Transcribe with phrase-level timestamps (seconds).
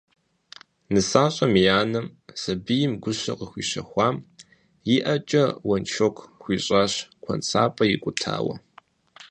[0.93, 2.05] Нысащӏэм и анэм,
[2.41, 4.15] сэбийм гущэ къыхуищэхуам,
[4.93, 6.93] и ӏэкӏэ уэншэку хуищӏащ
[7.23, 8.55] куэнсапӏэ икӏутауэ.